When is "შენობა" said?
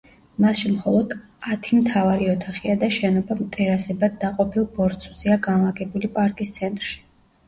2.95-3.37